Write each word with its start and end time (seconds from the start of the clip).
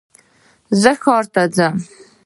زه 0.81 0.91
ښار 1.01 1.23
ته 1.33 1.41
ځم 1.55 1.75